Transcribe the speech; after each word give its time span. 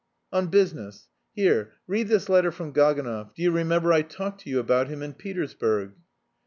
"On 0.33 0.47
business. 0.47 1.09
Here, 1.31 1.73
read 1.85 2.07
this 2.07 2.27
letter 2.27 2.51
from 2.51 2.73
Gaganov; 2.73 3.35
do 3.35 3.43
you 3.43 3.51
remember, 3.51 3.93
I 3.93 4.01
talked 4.01 4.41
to 4.41 4.49
you 4.49 4.57
about 4.57 4.87
him 4.87 5.03
in 5.03 5.13
Petersburg." 5.13 5.93